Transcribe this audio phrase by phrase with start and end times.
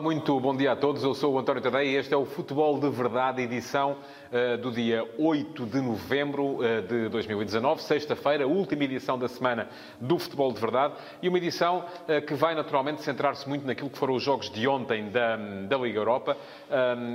[0.00, 1.04] Muito bom dia a todos.
[1.04, 3.98] Eu sou o António Tadeia e este é o Futebol de Verdade, edição
[4.32, 9.68] uh, do dia 8 de novembro uh, de 2019, sexta-feira, última edição da semana
[10.00, 13.98] do Futebol de Verdade e uma edição uh, que vai naturalmente centrar-se muito naquilo que
[13.98, 16.36] foram os jogos de ontem da, da Liga Europa.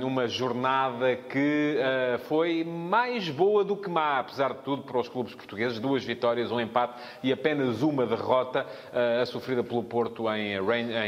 [0.04, 1.78] uma jornada que
[2.28, 5.78] foi mais boa do que má, apesar de tudo, para os clubes portugueses.
[5.78, 8.66] Duas vitórias, um empate e apenas uma derrota,
[9.20, 10.54] a sofrida pelo Porto em,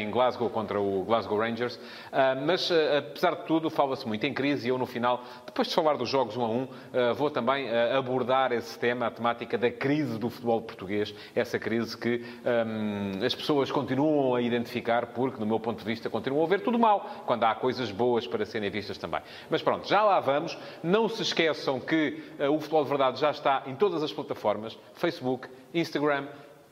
[0.00, 1.67] em Glasgow contra o Glasgow Rangers.
[1.68, 1.76] Rangers.
[1.76, 5.68] Uh, mas, uh, apesar de tudo, fala-se muito em crise e eu, no final, depois
[5.68, 6.68] de falar dos jogos 1 a 1, uh,
[7.14, 11.14] vou também abordar esse tema, a temática da crise do futebol português.
[11.34, 16.08] Essa crise que um, as pessoas continuam a identificar porque, no meu ponto de vista,
[16.08, 19.20] continuam a ver tudo mal, quando há coisas boas para serem vistas também.
[19.50, 20.56] Mas pronto, já lá vamos.
[20.82, 25.48] Não se esqueçam que o Futebol de Verdade já está em todas as plataformas, Facebook,
[25.74, 26.26] Instagram,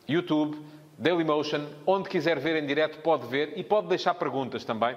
[0.09, 0.57] YouTube,
[0.99, 4.97] Dailymotion, onde quiser ver em direto pode ver e pode deixar perguntas também.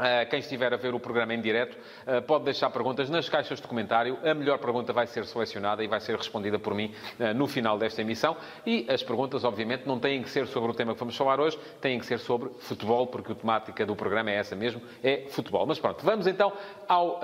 [0.00, 3.60] Uh, quem estiver a ver o programa em direto uh, pode deixar perguntas nas caixas
[3.60, 4.18] de comentário.
[4.24, 7.76] A melhor pergunta vai ser selecionada e vai ser respondida por mim uh, no final
[7.76, 8.34] desta emissão.
[8.64, 11.58] E as perguntas, obviamente, não têm que ser sobre o tema que vamos falar hoje,
[11.82, 15.66] têm que ser sobre futebol, porque a temática do programa é essa mesmo, é futebol.
[15.66, 16.50] Mas pronto, vamos então
[16.88, 17.20] ao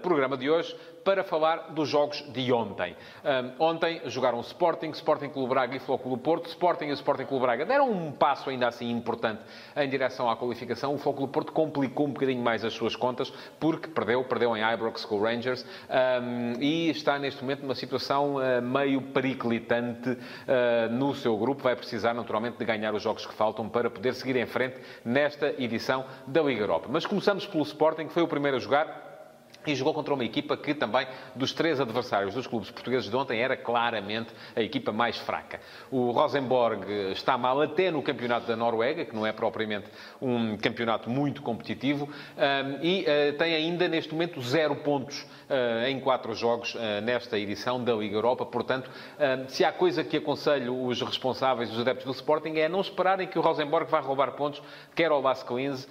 [0.00, 2.96] programa de hoje para falar dos jogos de ontem.
[3.58, 6.48] Um, ontem jogaram Sporting, Sporting Clube Braga e Flóculo Porto.
[6.48, 9.42] Sporting e Sporting Clube Braga deram um passo ainda assim importante
[9.76, 10.94] em direção à qualificação.
[10.94, 15.04] O Flóculo Porto complicou um bocadinho mais as suas contas porque perdeu, perdeu em Ibrox
[15.04, 21.36] com Rangers um, e está neste momento numa situação uh, meio periclitante uh, no seu
[21.36, 21.62] grupo.
[21.62, 25.48] Vai precisar naturalmente de ganhar os jogos que faltam para poder seguir em frente nesta
[25.62, 26.88] edição da Liga Europa.
[26.90, 29.03] Mas começamos pelo Sporting, que foi o primeiro a jogar
[29.66, 33.40] e jogou contra uma equipa que também, dos três adversários dos clubes portugueses de ontem,
[33.40, 35.60] era claramente a equipa mais fraca.
[35.90, 39.86] O Rosenborg está mal até no campeonato da Noruega, que não é propriamente
[40.20, 42.08] um campeonato muito competitivo,
[42.82, 47.82] e eh, tem ainda neste momento zero pontos eh, em quatro jogos eh, nesta edição
[47.82, 48.44] da Liga Europa.
[48.46, 48.90] Portanto,
[49.48, 53.38] se há coisa que aconselho os responsáveis, os adeptos do Sporting, é não esperarem que
[53.38, 54.62] o Rosenborg vá roubar pontos,
[54.94, 55.88] quer ao Klins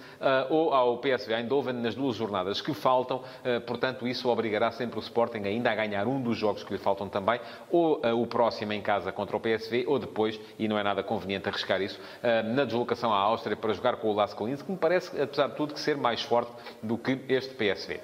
[0.50, 3.22] ou ao PSV Eindhoven nas duas jornadas que faltam
[3.64, 7.08] portanto, isso obrigará sempre o Sporting ainda a ganhar um dos jogos que lhe faltam
[7.08, 10.82] também, ou uh, o próximo em casa contra o PSV, ou depois, e não é
[10.82, 14.62] nada conveniente arriscar isso, uh, na deslocação à Áustria para jogar com o Las Collins,
[14.62, 16.52] que me parece, apesar de tudo, que ser mais forte
[16.82, 18.00] do que este PSV.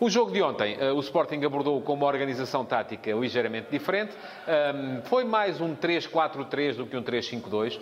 [0.00, 4.12] O jogo de ontem, eh, o Sporting abordou com uma organização tática ligeiramente diferente.
[5.04, 7.80] Foi mais um 3-4-3 do que um 3-5-2,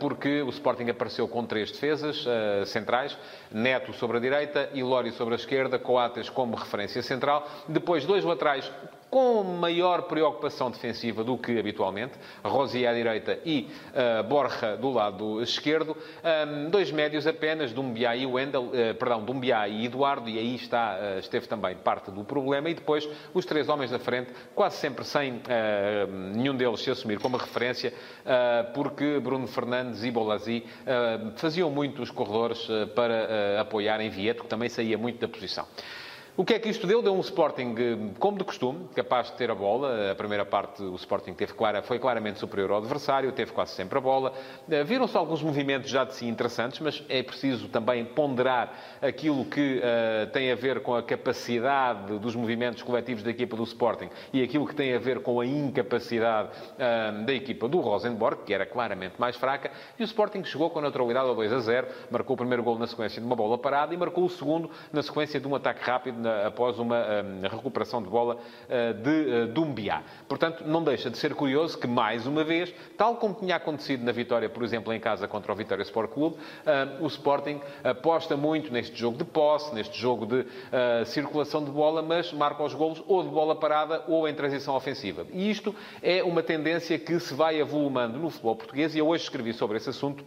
[0.00, 2.24] porque o Sporting apareceu com três defesas
[2.66, 3.16] centrais,
[3.50, 7.46] Neto sobre a direita, Ilório sobre a esquerda, Coates como referência central.
[7.68, 8.70] Depois, dois laterais
[9.12, 15.42] com maior preocupação defensiva do que habitualmente, Rosier à direita e uh, Borja do lado
[15.42, 20.54] esquerdo, um, dois médios apenas, Dumbiá e Wendel, uh, perdão, Dumbiá e Eduardo, e aí
[20.54, 24.76] está, uh, esteve também parte do problema, e depois os três homens da frente, quase
[24.76, 25.42] sempre sem
[26.32, 27.92] nenhum deles se assumir como referência,
[28.72, 30.64] porque Bruno Fernandes e Bolazzi
[31.36, 35.66] faziam muito os corredores para apoiarem Vieto, que também saía muito da posição.
[36.34, 37.02] O que é que isto deu?
[37.02, 40.12] Deu um Sporting, eh, como de costume, capaz de ter a bola.
[40.12, 44.00] A primeira parte o Sporting teve foi claramente superior ao adversário, teve quase sempre a
[44.00, 44.32] bola.
[44.70, 48.72] Eh, viram-se alguns movimentos já de si interessantes, mas é preciso também ponderar
[49.02, 53.64] aquilo que uh, tem a ver com a capacidade dos movimentos coletivos da equipa do
[53.64, 58.44] Sporting e aquilo que tem a ver com a incapacidade uh, da equipa do Rosenborg,
[58.46, 59.70] que era claramente mais fraca.
[59.98, 62.86] E o Sporting chegou com naturalidade ao 2 a 0, marcou o primeiro gol na
[62.86, 66.21] sequência de uma bola parada e marcou o segundo na sequência de um ataque rápido
[66.28, 67.04] após uma
[67.50, 68.38] recuperação de bola
[68.68, 70.02] eh, de eh, Dumbiá.
[70.28, 74.12] Portanto, não deixa de ser curioso que, mais uma vez, tal como tinha acontecido na
[74.12, 78.72] vitória, por exemplo, em casa contra o Vitória Sport Clube, eh, o Sporting aposta muito
[78.72, 80.46] neste jogo de posse, neste jogo de
[81.06, 85.26] circulação de bola, mas marca os golos ou de bola parada ou em transição ofensiva.
[85.32, 89.24] E isto é uma tendência que se vai avolumando no futebol português e eu hoje
[89.24, 90.24] escrevi sobre esse assunto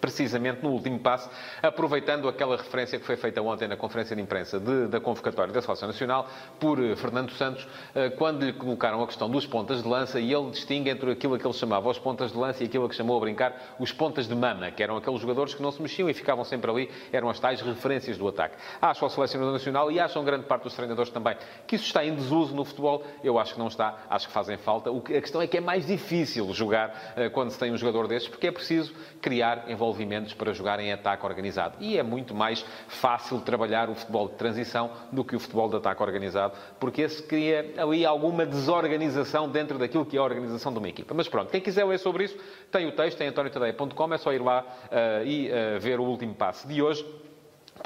[0.00, 1.30] precisamente no último passo,
[1.62, 5.62] aproveitando aquela referência que foi feita ontem na conferência de imprensa de, da convocatória da
[5.62, 6.28] Seleção Nacional
[6.58, 10.32] por eh, Fernando Santos, eh, quando lhe colocaram a questão dos pontas de lança e
[10.32, 13.16] ele distingue entre aquilo que ele chamava os pontas de lança e aquilo que chamou
[13.16, 16.14] a brincar os pontas de mama, que eram aqueles jogadores que não se mexiam e
[16.14, 18.56] ficavam sempre ali, eram as tais referências do ataque.
[18.80, 22.14] Acho ao Selecionador Nacional e acham grande parte dos treinadores também que isso está em
[22.14, 23.04] desuso no futebol.
[23.22, 24.90] Eu acho que não está, acho que fazem falta.
[24.90, 28.28] a questão é que é mais difícil jogar eh, quando se tem um jogador destes,
[28.28, 31.76] porque é preciso criar envolvimento desenvolvimentos para jogar em ataque organizado.
[31.80, 35.76] E é muito mais fácil trabalhar o futebol de transição do que o futebol de
[35.76, 40.78] ataque organizado, porque esse cria ali alguma desorganização dentro daquilo que é a organização de
[40.78, 41.14] uma equipa.
[41.14, 42.36] Mas pronto, quem quiser ler sobre isso,
[42.70, 46.34] tem o texto em antoniotadeia.com, é só ir lá uh, e uh, ver o último
[46.34, 47.04] passo de hoje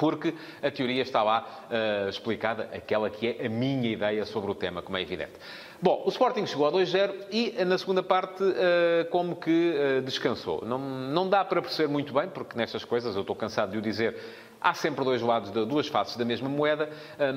[0.01, 0.33] porque
[0.63, 4.81] a teoria está lá uh, explicada, aquela que é a minha ideia sobre o tema,
[4.81, 5.33] como é evidente.
[5.79, 10.65] Bom, o Sporting chegou a 2-0 e na segunda parte uh, como que uh, descansou.
[10.65, 13.81] Não, não dá para perceber muito bem, porque nestas coisas, eu estou cansado de o
[13.81, 14.17] dizer,
[14.61, 16.89] há sempre dois lados, duas faces da mesma moeda.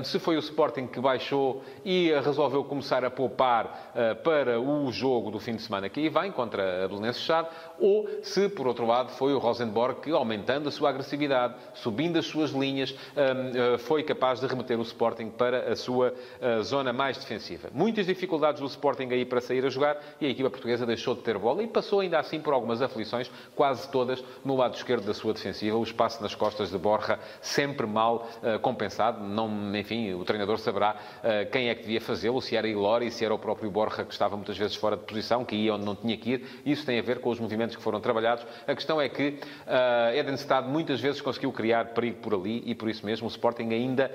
[0.05, 5.31] Se foi o Sporting que baixou e resolveu começar a poupar eh, para o jogo
[5.31, 7.49] do fim de semana que aí vem, contra a Belenenses Chade,
[7.79, 12.27] ou se, por outro lado, foi o Rosenborg que, aumentando a sua agressividade, subindo as
[12.27, 17.17] suas linhas, eh, foi capaz de remeter o Sporting para a sua eh, zona mais
[17.17, 17.69] defensiva.
[17.73, 21.23] Muitas dificuldades do Sporting aí para sair a jogar e a equipa portuguesa deixou de
[21.23, 25.15] ter bola e passou ainda assim por algumas aflições, quase todas no lado esquerdo da
[25.15, 29.23] sua defensiva, o espaço nas costas de Borja sempre mal uh, compensado.
[29.25, 33.25] Não, enfim, o treinador saberá uh, quem é que devia fazê-lo, se era Ilori, se
[33.25, 35.95] era o próprio Borja, que estava muitas vezes fora de posição, que ia onde não
[35.95, 36.47] tinha que ir.
[36.65, 38.47] Isso tem a ver com os movimentos que foram trabalhados.
[38.67, 42.75] A questão é que uh, Eden Stade muitas vezes conseguiu criar perigo por ali e
[42.75, 44.11] por isso mesmo o Sporting ainda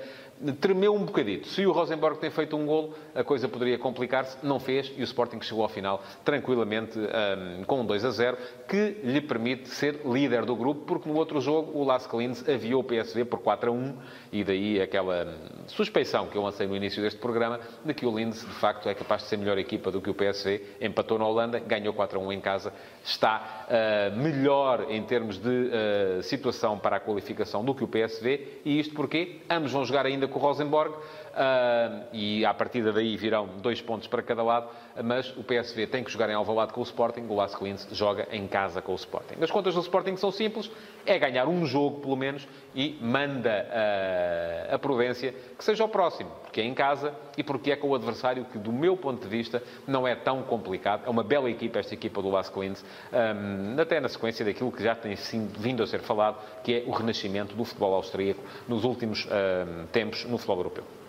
[0.60, 1.48] tremeu um bocadito.
[1.48, 4.38] Se o Rosenborg tem feito um golo, a coisa poderia complicar-se.
[4.42, 8.36] Não fez e o Sporting chegou ao final tranquilamente um, com um 2 a 0,
[8.68, 12.82] que lhe permite ser líder do grupo, porque no outro jogo o Las Calines aviou
[12.90, 13.94] PSV por 4 a 1
[14.32, 15.38] e daí aquela
[15.68, 18.94] suspeição que eu lancei no início deste programa de que o Linz, de facto, é
[18.94, 20.76] capaz de ser melhor equipa do que o PSV.
[20.80, 22.72] Empatou na Holanda, ganhou 4 a 1 em casa,
[23.04, 28.60] está uh, melhor em termos de uh, situação para a qualificação do que o PSV.
[28.64, 30.94] E isto porque ambos vão jogar ainda com o Rosenborg.
[31.30, 34.68] Uh, e à partida daí virão dois pontos para cada lado,
[35.04, 38.26] mas o PSV tem que jogar em Alvalade com o Sporting, o Las Clins joga
[38.32, 39.36] em casa com o Sporting.
[39.40, 40.68] As contas do Sporting são simples,
[41.06, 46.30] é ganhar um jogo pelo menos e manda uh, a prudência que seja o próximo,
[46.42, 49.28] porque é em casa e porque é com o adversário que, do meu ponto de
[49.28, 51.04] vista, não é tão complicado.
[51.06, 54.82] É uma bela equipa esta equipa do Las Clins, um, até na sequência daquilo que
[54.82, 55.14] já tem
[55.58, 60.24] vindo a ser falado, que é o renascimento do futebol austríaco nos últimos um, tempos
[60.24, 60.99] no futebol europeu.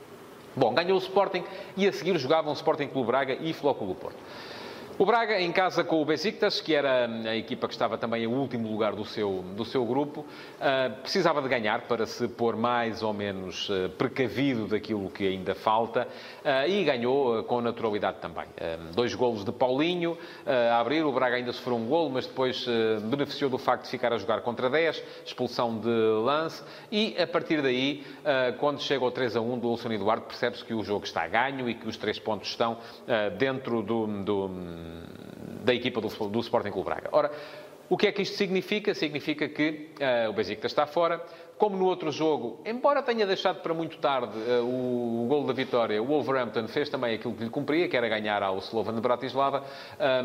[0.55, 1.43] Bom, ganhou o Sporting
[1.77, 4.17] e a seguir jogavam Sporting Clube Braga e Flóculo Porto.
[5.01, 8.27] O Braga, em casa com o Besiktas, que era a equipa que estava também em
[8.27, 13.01] último lugar do seu, do seu grupo, uh, precisava de ganhar para se pôr mais
[13.01, 16.07] ou menos uh, precavido daquilo que ainda falta
[16.45, 18.45] uh, e ganhou com naturalidade também.
[18.93, 20.15] dois golos de Paulinho
[20.45, 22.67] a abrir, o Braga ainda sofreu um golo, mas depois
[23.09, 25.89] beneficiou do facto de ficar a jogar contra 10, expulsão de
[26.23, 28.03] lance e a partir daí,
[28.59, 31.67] quando chega ao 3 a 1 do Wilson Eduardo, percebe-se que o jogo está ganho
[31.67, 32.77] e que os três pontos estão
[33.37, 34.90] dentro do, do
[35.63, 37.09] da equipa do, do Sporting Clube Braga.
[37.11, 37.31] Ora,
[37.89, 38.93] o que é que isto significa?
[38.93, 41.21] Significa que uh, o Besiktas está fora,
[41.61, 45.53] como no outro jogo, embora tenha deixado para muito tarde uh, o, o gol da
[45.53, 49.01] vitória, o Wolverhampton fez também aquilo que lhe cumpria, que era ganhar ao Slovan de
[49.01, 49.63] Bratislava.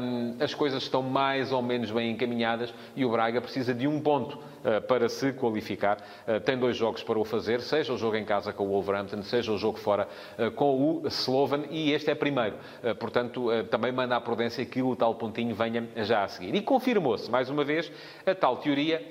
[0.01, 4.01] Um, as coisas estão mais ou menos bem encaminhadas e o Braga precisa de um
[4.01, 5.99] ponto uh, para se qualificar.
[6.27, 9.23] Uh, tem dois jogos para o fazer, seja o jogo em casa com o Wolverhampton,
[9.23, 10.09] seja o jogo fora
[10.55, 12.57] com o Slovan, e este é primeiro.
[12.99, 16.55] portanto, também manda a prudência que o tal pontinho venha já a seguir.
[16.55, 17.93] E confirmou-se, mais uma vez,
[18.25, 19.07] a tal teoria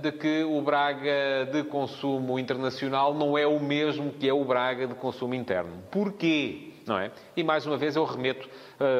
[0.00, 4.86] de que o Braga de consumo internacional não é o mesmo que é o Braga
[4.86, 5.82] de consumo interno.
[5.90, 6.72] Porquê?
[6.86, 7.10] Não é?
[7.36, 8.48] E mais uma vez eu remeto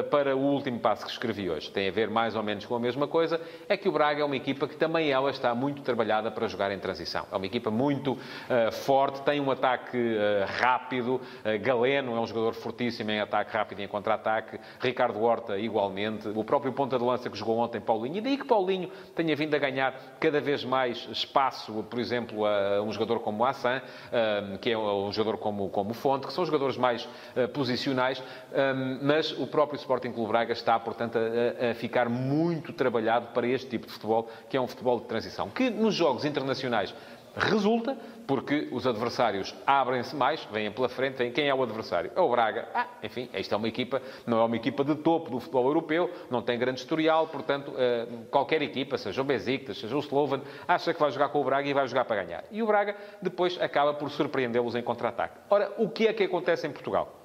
[0.09, 1.69] para o último passo que escrevi hoje.
[1.71, 3.39] Tem a ver mais ou menos com a mesma coisa.
[3.67, 6.71] É que o Braga é uma equipa que também ela está muito trabalhada para jogar
[6.71, 7.25] em transição.
[7.31, 11.21] É uma equipa muito uh, forte, tem um ataque uh, rápido.
[11.61, 14.59] Galeno é um jogador fortíssimo em ataque rápido e em contra-ataque.
[14.79, 16.27] Ricardo Horta, igualmente.
[16.29, 18.17] O próprio ponta de lança que jogou ontem, Paulinho.
[18.17, 22.81] E daí que Paulinho tenha vindo a ganhar cada vez mais espaço, por exemplo, a
[22.81, 23.81] um jogador como Assan,
[24.61, 27.07] que é um jogador como, como Fonte, que são jogadores mais
[27.53, 28.23] posicionais,
[29.01, 33.69] mas o próprio Sporting Clube Braga está, portanto, a, a, ficar muito trabalhado para este
[33.69, 36.93] tipo de futebol, que é um futebol de transição, que nos jogos internacionais
[37.35, 41.31] resulta, porque os adversários abrem-se mais, vêm pela frente, vêm.
[41.31, 42.11] quem é o adversário?
[42.15, 42.67] É o Braga.
[42.73, 46.09] Ah, enfim, esta é uma equipa, não é uma equipa de topo do futebol europeu,
[46.29, 50.93] não tem grande historial, portanto, eh, qualquer equipa, seja o Besiktas, seja o Slovan, acha
[50.93, 52.43] que vai jogar com o Braga e vai jogar para ganhar.
[52.49, 55.37] E o Braga depois acaba por surpreendê-los em contra-ataque.
[55.49, 57.24] Ora, o que é que acontece em Portugal?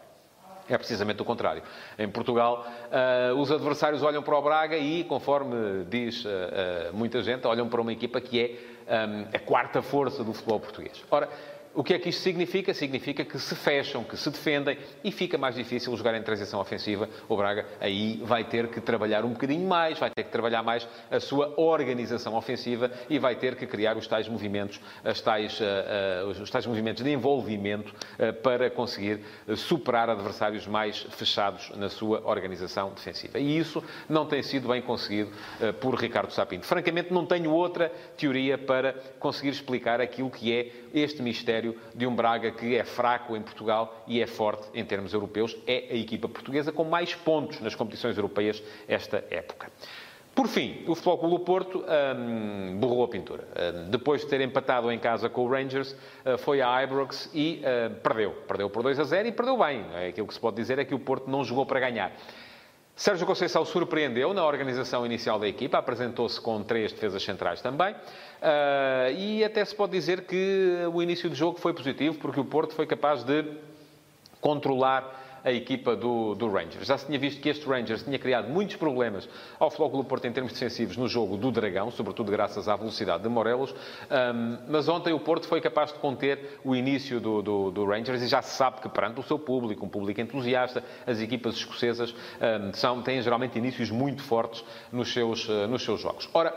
[0.70, 1.62] É precisamente o contrário.
[1.98, 7.20] Em Portugal, uh, os adversários olham para o Braga e, conforme diz uh, uh, muita
[7.22, 8.70] gente, olham para uma equipa que é
[9.06, 11.04] um, a quarta força do futebol português.
[11.10, 11.28] Ora,
[11.72, 12.74] o que é que isto significa?
[12.74, 17.08] Significa que se fecham, que se defendem e fica mais difícil jogar em transição ofensiva.
[17.28, 20.86] O Braga aí vai ter que trabalhar um bocadinho mais, vai ter que trabalhar mais
[21.10, 26.26] a sua organização ofensiva e vai ter que criar os tais movimentos, as tais, uh,
[26.26, 29.20] uh, os tais movimentos de envolvimento uh, para conseguir
[29.56, 33.38] superar adversários mais fechados na sua organização defensiva.
[33.38, 35.30] E isso não tem sido bem conseguido
[35.80, 36.66] por Ricardo Sapinto.
[36.66, 42.14] Francamente, não tenho outra teoria para conseguir explicar aquilo que é este mistério de um
[42.14, 45.56] Braga que é fraco em Portugal e é forte em termos europeus.
[45.66, 49.70] É a equipa portuguesa com mais pontos nas competições europeias esta época.
[50.34, 53.44] Por fim, o Futebol Clube do Porto hum, borrou a pintura.
[53.44, 55.92] Hum, depois de ter empatado em casa com o Rangers,
[56.24, 58.30] uh, foi à Ibrox e uh, perdeu.
[58.46, 59.84] Perdeu por 2 a 0 e perdeu bem.
[59.92, 62.12] É aquilo que se pode dizer é que o Porto não jogou para ganhar.
[63.00, 69.10] Sérgio Conceição surpreendeu na organização inicial da equipa, apresentou-se com três defesas centrais também, uh,
[69.16, 72.74] e até se pode dizer que o início do jogo foi positivo, porque o Porto
[72.74, 73.42] foi capaz de
[74.38, 76.86] controlar a equipa do, do, Rangers.
[76.86, 79.28] Já se tinha visto que este Rangers tinha criado muitos problemas
[79.58, 83.28] ao Flóculo Porto em termos defensivos no jogo do Dragão, sobretudo graças à velocidade de
[83.28, 87.84] Morelos, um, mas ontem o Porto foi capaz de conter o início do, do, do,
[87.84, 91.54] Rangers e já se sabe que perante o seu público, um público entusiasta, as equipas
[91.54, 96.28] escocesas um, são, têm geralmente inícios muito fortes nos seus, uh, nos seus jogos.
[96.32, 96.54] Ora,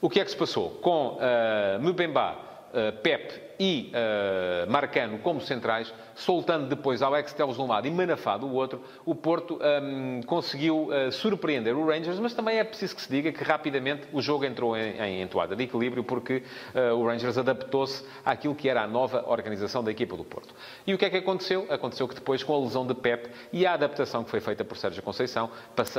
[0.00, 0.70] o que é que se passou?
[0.82, 2.55] Com uh, Mbemba,
[3.02, 8.36] Pep e uh, Marcano como centrais, soltando depois Alex Teles de um lado e Manafá
[8.36, 13.02] do outro, o Porto um, conseguiu uh, surpreender o Rangers, mas também é preciso que
[13.02, 16.42] se diga que rapidamente o jogo entrou em, em entoada de equilíbrio porque
[16.74, 20.54] uh, o Rangers adaptou-se àquilo que era a nova organização da equipa do Porto.
[20.86, 21.66] E o que é que aconteceu?
[21.70, 24.76] Aconteceu que depois, com a lesão de Pep e a adaptação que foi feita por
[24.76, 25.50] Sérgio Conceição,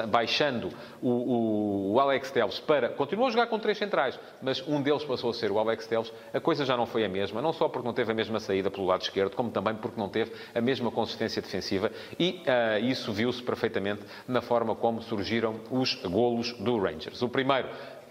[0.09, 0.69] baixando
[1.01, 2.89] o, o, o Alex Teles para...
[2.89, 6.11] Continuou a jogar com três centrais, mas um deles passou a ser o Alex Teles,
[6.33, 8.69] a coisa já não foi a mesma, não só porque não teve a mesma saída
[8.69, 13.11] pelo lado esquerdo, como também porque não teve a mesma consistência defensiva e uh, isso
[13.11, 17.21] viu-se perfeitamente na forma como surgiram os golos do Rangers.
[17.21, 17.67] O primeiro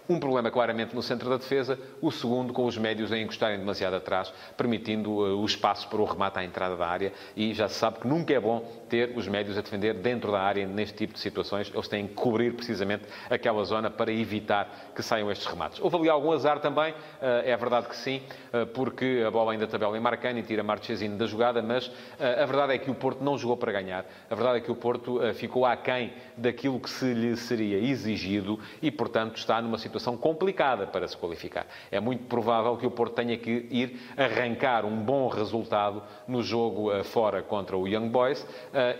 [0.09, 3.95] um problema claramente no centro da defesa, o segundo com os médios a encostarem demasiado
[3.95, 7.11] atrás, permitindo uh, o espaço para o remate à entrada da área.
[7.35, 10.39] E já se sabe que nunca é bom ter os médios a defender dentro da
[10.39, 11.71] área neste tipo de situações.
[11.73, 15.79] Eles têm que cobrir precisamente aquela zona para evitar que saiam estes remates.
[15.79, 16.95] Houve ali algum azar também, uh,
[17.43, 18.21] é verdade que sim,
[18.53, 22.45] uh, porque a bola ainda tabela em Marcano e tira Marchesino da jogada, mas a
[22.45, 24.05] verdade é que o Porto não jogou para ganhar.
[24.29, 28.91] A verdade é que o Porto ficou aquém daquilo que se lhe seria exigido e,
[28.91, 31.67] portanto, está numa situação complicada para se qualificar.
[31.91, 37.03] É muito provável que o Porto tenha que ir arrancar um bom resultado no jogo
[37.03, 38.45] fora contra o Young Boys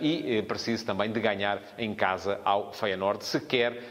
[0.00, 3.82] e uh, precisa também de ganhar em casa ao Feyenoord se quer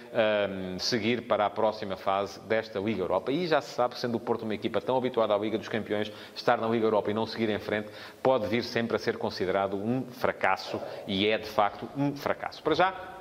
[0.79, 3.31] seguir para a próxima fase desta Liga Europa.
[3.31, 6.11] E já se sabe, sendo o Porto uma equipa tão habituada à Liga dos Campeões,
[6.35, 7.89] estar na Liga Europa e não seguir em frente
[8.23, 12.63] pode vir sempre a ser considerado um fracasso e é de facto um fracasso.
[12.63, 13.17] Para já,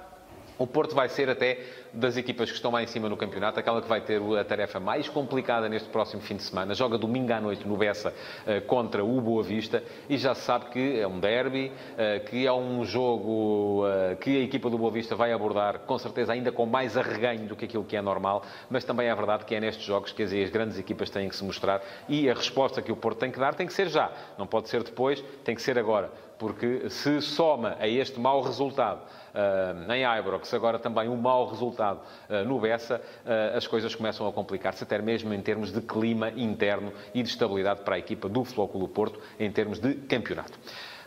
[0.58, 1.60] o Porto vai ser até
[1.92, 4.78] das equipas que estão lá em cima no campeonato, aquela que vai ter a tarefa
[4.80, 6.74] mais complicada neste próximo fim de semana.
[6.74, 8.12] Joga domingo à noite no Bessa
[8.46, 12.46] eh, contra o Boa Vista e já se sabe que é um derby, eh, que
[12.46, 16.52] é um jogo eh, que a equipa do Boa Vista vai abordar com certeza ainda
[16.52, 19.60] com mais arreganho do que aquilo que é normal, mas também é verdade que é
[19.60, 22.96] nestes jogos que as grandes equipas têm que se mostrar e a resposta que o
[22.96, 25.78] Porto tem que dar tem que ser já, não pode ser depois, tem que ser
[25.78, 29.00] agora porque se soma a este mau resultado
[29.34, 34.26] uh, em Ibrox, agora também um mau resultado uh, no Bessa, uh, as coisas começam
[34.26, 38.28] a complicar-se, até mesmo em termos de clima interno e de estabilidade para a equipa
[38.28, 40.58] do Flóculo Porto, em termos de campeonato.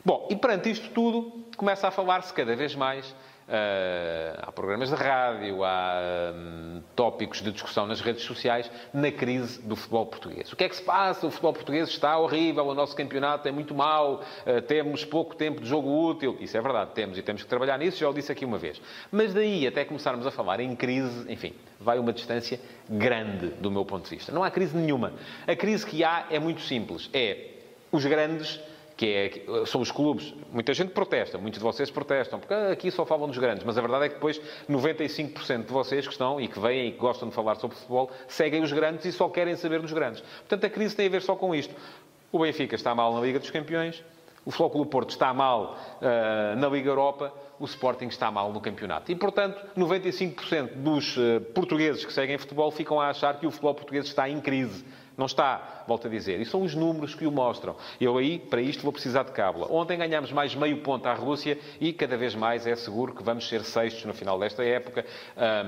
[0.03, 3.13] Bom, e perante isto tudo, começa a falar-se cada vez mais
[3.49, 5.95] Uh, há programas de rádio, há
[6.35, 6.58] um,
[6.99, 10.51] tópicos de discussão nas redes sociais na crise do futebol português.
[10.51, 11.25] O que é que se passa?
[11.25, 15.61] O futebol português está horrível, o nosso campeonato é muito mau, uh, temos pouco tempo
[15.61, 16.35] de jogo útil.
[16.41, 18.81] Isso é verdade, temos e temos que trabalhar nisso, já o disse aqui uma vez.
[19.09, 23.85] Mas daí até começarmos a falar em crise, enfim, vai uma distância grande do meu
[23.85, 24.33] ponto de vista.
[24.33, 25.13] Não há crise nenhuma.
[25.47, 27.09] A crise que há é muito simples.
[27.13, 27.51] É
[27.93, 28.59] os grandes
[28.99, 30.33] que é, são os clubes.
[30.51, 33.81] Muita gente protesta, muitos de vocês protestam, porque aqui só falam dos grandes, mas a
[33.81, 37.29] verdade é que depois 95% de vocês que estão e que vêm e que gostam
[37.29, 40.19] de falar sobre futebol seguem os grandes e só querem saber dos grandes.
[40.19, 41.73] Portanto, a crise tem a ver só com isto.
[42.29, 44.03] O Benfica está mal na Liga dos Campeões,
[44.43, 49.11] o Flóculo Porto está mal uh, na Liga Europa, o Sporting está mal no campeonato.
[49.11, 53.75] E, portanto, 95% dos uh, portugueses que seguem futebol ficam a achar que o futebol
[53.75, 54.85] português está em crise.
[55.19, 56.39] Não está, volto a dizer.
[56.39, 57.75] E são os números que o mostram.
[57.99, 59.67] Eu aí, para isto, vou precisar de cábula.
[59.69, 63.45] Ontem ganhámos mais meio ponto à Rússia e cada vez mais é seguro que vamos
[63.49, 65.05] ser sextos no final desta época,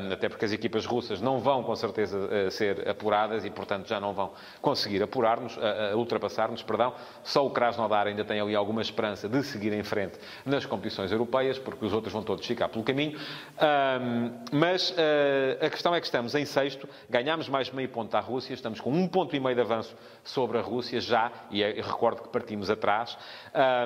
[0.10, 4.00] até porque as equipas russas não vão, com certeza, eh, ser apuradas e, portanto, já
[4.00, 4.32] não vão
[4.62, 5.60] conseguir apurar-nos,
[5.96, 6.94] ultrapassar-nos, perdão.
[7.22, 11.60] Só o Krasnodar ainda tem ali alguma esperança de seguir em frente nas competições europeias,
[11.60, 13.20] porque os outros vão todos ficar pelo caminho.
[14.52, 18.54] Mas eh, a questão é que estamos em sexto, ganhámos mais meio ponto à Rússia,
[18.54, 22.22] estamos com um ponto e meio de avanço sobre a Rússia já, e é, recordo
[22.22, 23.18] que partimos atrás.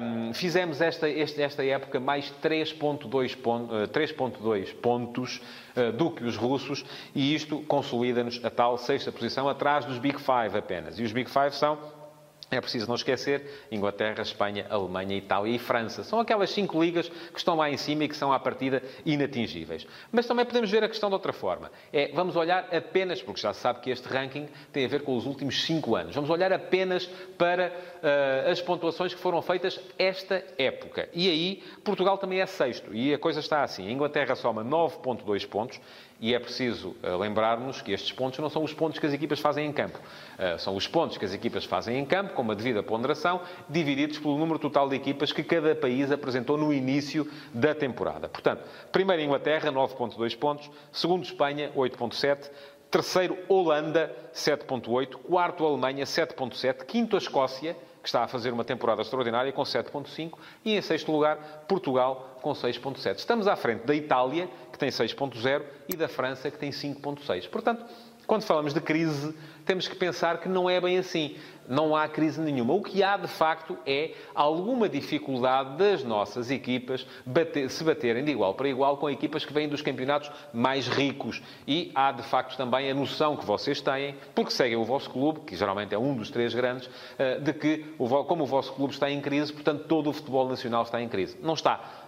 [0.02, 5.42] Um, fizemos esta, esta época mais 3.2 ponto, uh, pontos
[5.76, 10.20] uh, do que os russos, e isto consolida-nos a tal sexta posição, atrás dos Big
[10.20, 11.00] Five apenas.
[11.00, 11.78] E os Big Five são
[12.52, 16.04] é preciso não esquecer Inglaterra, Espanha, Alemanha, Itália e França.
[16.04, 19.88] São aquelas cinco ligas que estão lá em cima e que são, à partida, inatingíveis.
[20.12, 21.72] Mas também podemos ver a questão de outra forma.
[21.92, 25.18] É, vamos olhar apenas, porque já se sabe que este ranking tem a ver com
[25.18, 26.14] os últimos cinco anos.
[26.14, 27.06] Vamos olhar apenas
[27.38, 31.10] para uh, as pontuações que foram feitas esta época.
[31.14, 32.94] E aí, Portugal também é sexto.
[32.94, 33.88] E a coisa está assim.
[33.88, 35.80] A Inglaterra soma 9.2 pontos.
[36.20, 39.40] E é preciso uh, lembrarmos que estes pontos não são os pontos que as equipas
[39.40, 40.00] fazem em campo.
[40.00, 44.18] Uh, são os pontos que as equipas fazem em campo, com uma devida ponderação, divididos
[44.18, 48.30] pelo número total de equipas que cada país apresentou no início da temporada.
[48.30, 50.70] Portanto, primeiro Inglaterra, 9,2 pontos.
[50.92, 52.50] Segundo Espanha, 8,7.
[52.90, 55.16] Terceiro, Holanda, 7,8.
[55.18, 56.86] Quarto, Alemanha, 7,7.
[56.86, 60.38] Quinto, a Escócia, que está a fazer uma temporada extraordinária, com 7,5.
[60.64, 63.16] E em sexto lugar, Portugal, com 6,7.
[63.16, 67.50] Estamos à frente da Itália, que tem 6,0, e da França, que tem 5,6.
[67.50, 67.84] Portanto,
[68.28, 69.36] quando falamos de crise,
[69.66, 71.36] temos que pensar que não é bem assim
[71.68, 72.74] não há crise nenhuma.
[72.74, 78.32] O que há, de facto, é alguma dificuldade das nossas equipas bater, se baterem de
[78.32, 81.42] igual para igual com equipas que vêm dos campeonatos mais ricos.
[81.68, 85.42] E há, de facto, também a noção que vocês têm, porque seguem o vosso clube,
[85.42, 87.86] que geralmente é um dos três grandes, eh, de que,
[88.28, 91.38] como o vosso clube está em crise, portanto, todo o futebol nacional está em crise.
[91.42, 92.06] Não está.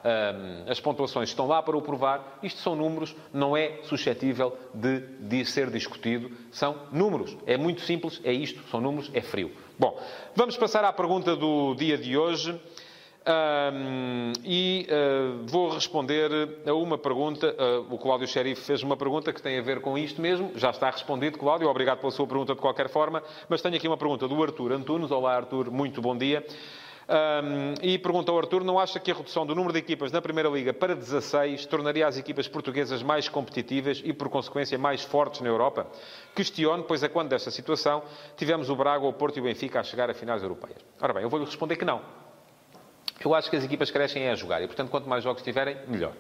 [0.70, 2.40] As pontuações estão lá para o provar.
[2.42, 6.32] Isto são números, não é suscetível de ser discutido.
[6.52, 7.36] São números.
[7.48, 9.52] É muito simples, é isto, são números, é frio.
[9.80, 9.98] Bom,
[10.36, 12.60] vamos passar à pergunta do dia de hoje.
[13.28, 16.30] Um, e uh, vou responder
[16.66, 17.54] a uma pergunta.
[17.58, 20.52] Uh, o Cláudio Xerife fez uma pergunta que tem a ver com isto mesmo.
[20.56, 21.70] Já está respondido, Cláudio.
[21.70, 23.24] Obrigado pela sua pergunta de qualquer forma.
[23.50, 25.12] Mas tenho aqui uma pergunta do Artur Antunes.
[25.12, 25.72] Olá, Artur.
[25.72, 26.46] Muito bom dia.
[27.10, 30.22] Um, e pergunta ao Artur, não acha que a redução do número de equipas na
[30.22, 35.40] Primeira Liga para 16 tornaria as equipas portuguesas mais competitivas e, por consequência, mais fortes
[35.40, 35.88] na Europa?
[36.36, 38.04] Questiono, pois a quando desta situação
[38.36, 40.80] tivemos o Braga, o Porto e o Benfica a chegar a finais europeias.
[41.00, 42.02] Ora bem, eu vou-lhe responder que não.
[43.24, 46.14] Eu acho que as equipas crescem a jogar e, portanto, quanto mais jogos tiverem, melhor.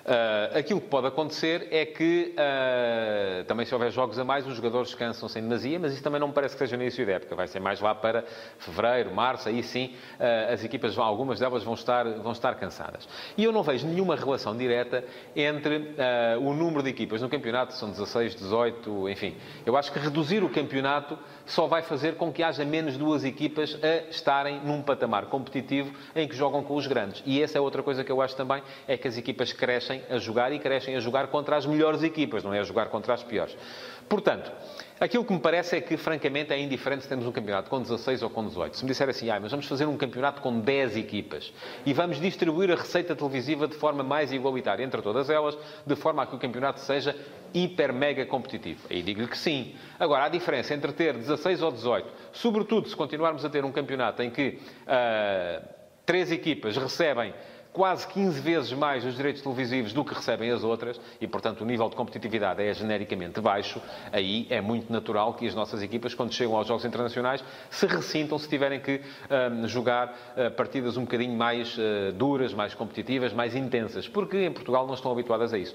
[0.00, 4.56] Uh, aquilo que pode acontecer é que, uh, também se houver jogos a mais, os
[4.56, 7.12] jogadores cansam-se em demasia, mas isso também não me parece que seja no início da
[7.12, 7.36] época.
[7.36, 8.24] Vai ser mais lá para
[8.58, 13.06] fevereiro, março, aí sim, uh, as equipas, vão, algumas delas vão estar, vão estar cansadas.
[13.36, 15.04] E eu não vejo nenhuma relação direta
[15.36, 15.94] entre
[16.40, 19.36] o número de equipas no campeonato, são 16, 18, enfim.
[19.64, 23.78] Eu acho que reduzir o campeonato só vai fazer com que haja menos duas equipas
[23.82, 27.22] a estarem num patamar competitivo em que jogam com os grandes.
[27.26, 30.18] E essa é outra coisa que eu acho também, é que as equipas crescem a
[30.18, 33.22] jogar e crescem a jogar contra as melhores equipas, não é a jogar contra as
[33.22, 33.56] piores.
[34.08, 34.50] Portanto,
[34.98, 38.22] aquilo que me parece é que, francamente, é indiferente se temos um campeonato com 16
[38.24, 38.76] ou com 18.
[38.76, 41.52] Se me disser assim, ah, mas vamos fazer um campeonato com 10 equipas
[41.86, 46.24] e vamos distribuir a receita televisiva de forma mais igualitária entre todas elas, de forma
[46.24, 47.16] a que o campeonato seja
[47.54, 48.80] hiper mega competitivo.
[48.90, 49.76] Aí digo-lhe que sim.
[49.98, 54.22] Agora, a diferença entre ter 16 ou 18, sobretudo se continuarmos a ter um campeonato
[54.22, 55.68] em que uh,
[56.04, 57.32] três equipas recebem
[57.72, 61.64] quase 15 vezes mais os direitos televisivos do que recebem as outras e, portanto, o
[61.64, 63.80] nível de competitividade é genericamente baixo,
[64.12, 68.38] aí é muito natural que as nossas equipas, quando chegam aos Jogos Internacionais, se ressintam
[68.38, 73.54] se tiverem que um, jogar uh, partidas um bocadinho mais uh, duras, mais competitivas, mais
[73.54, 75.74] intensas, porque em Portugal não estão habituadas a isso.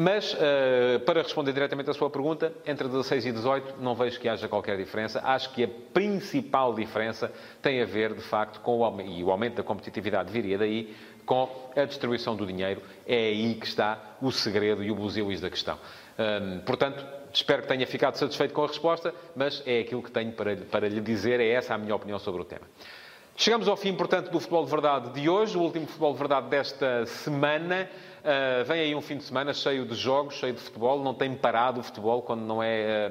[0.00, 4.28] Mas, uh, para responder diretamente à sua pergunta, entre 16 e 18 não vejo que
[4.28, 5.20] haja qualquer diferença.
[5.24, 9.56] Acho que a principal diferença tem a ver, de facto, com o e o aumento
[9.56, 10.94] da competitividade viria daí,
[11.28, 12.82] com a distribuição do dinheiro.
[13.06, 15.78] É aí que está o segredo e o buzilis da questão.
[16.18, 20.32] Um, portanto, espero que tenha ficado satisfeito com a resposta, mas é aquilo que tenho
[20.32, 22.66] para, para lhe dizer, é essa a minha opinião sobre o tema.
[23.36, 26.48] Chegamos ao fim, portanto, do Futebol de Verdade de hoje, o último Futebol de Verdade
[26.48, 27.88] desta semana.
[28.18, 31.04] Uh, vem aí um fim de semana cheio de jogos, cheio de futebol.
[31.04, 33.10] Não tem parado o futebol quando não é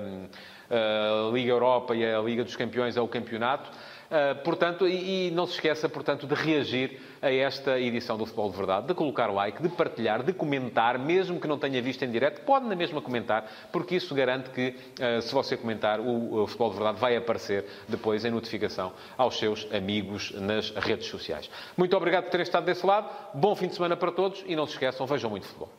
[0.69, 3.69] uh, a Liga Europa e a Liga dos Campeões, é o campeonato.
[4.08, 8.50] Uh, portanto, e, e, não se esqueça, portanto, de reagir a esta edição do Futebol
[8.50, 12.12] de Verdade, de colocar like, de partilhar, de comentar, mesmo que não tenha visto em
[12.12, 16.48] direto, pode na mesma comentar, porque isso garante que, uh, se você comentar, o, o,
[16.48, 21.50] Futebol de Verdade vai aparecer depois em notificação aos seus amigos nas redes sociais.
[21.76, 24.65] Muito obrigado por terem estado desse lado, bom fim de semana para todos e não
[24.65, 25.70] se esqueçam, vejam muito futebol.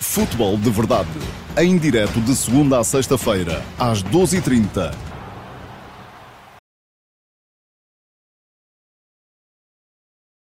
[0.00, 1.10] Futebol de Verdade,
[1.58, 5.17] em direto de segunda a sexta-feira, às 12h30